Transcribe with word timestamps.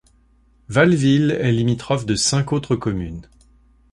Vallesvilles 0.67 1.29
est 1.29 1.51
limitrophe 1.51 2.07
de 2.07 2.15
cinq 2.15 2.53
autres 2.53 2.75
communes. 2.75 3.27